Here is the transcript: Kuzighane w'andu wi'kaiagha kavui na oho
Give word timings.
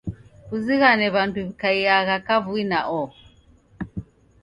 Kuzighane 0.47 1.07
w'andu 1.13 1.39
wi'kaiagha 1.47 2.17
kavui 2.27 2.63
na 2.71 2.79
oho 3.01 3.15